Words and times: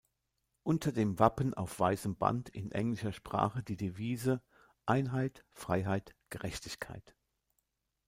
Unter 0.63 0.91
dem 0.93 1.19
Wappen 1.19 1.53
auf 1.53 1.79
weißem 1.79 2.15
Band 2.15 2.49
in 2.49 2.71
englischer 2.71 3.11
Sprache 3.13 3.61
die 3.61 3.77
Devise 3.77 4.41
"Einheit, 4.87 5.45
Freiheit, 5.51 6.15
Gerechtigkeit". 6.31 7.15